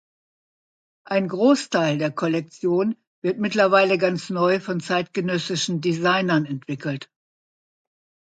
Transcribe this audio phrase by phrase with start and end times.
[1.05, 7.07] Ein Großteil der Kollektion wird mittlerweile ganz neu von zeitgenössischen Designern entwickelt.